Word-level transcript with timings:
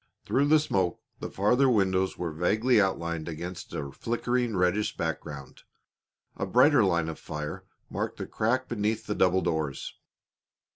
Through 0.25 0.47
the 0.47 0.57
smoke 0.57 0.99
the 1.19 1.29
farther 1.29 1.69
windows 1.69 2.17
were 2.17 2.31
vaguely 2.31 2.81
outlined 2.81 3.29
against 3.29 3.71
a 3.75 3.91
flickering, 3.91 4.57
reddish 4.57 4.97
background. 4.97 5.61
A 6.35 6.47
brighter 6.47 6.83
line 6.83 7.07
of 7.07 7.19
fire 7.19 7.65
marked 7.87 8.17
the 8.17 8.25
crack 8.25 8.67
beneath 8.67 9.05
the 9.05 9.13
double 9.13 9.41
doors. 9.43 9.93